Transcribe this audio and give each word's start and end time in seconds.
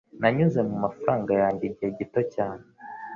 Nanyuze 0.19 0.59
mumafaranga 0.69 1.31
yanjye 1.41 1.63
mugihe 1.69 1.91
gito 1.99 2.21
cyane. 2.33 2.63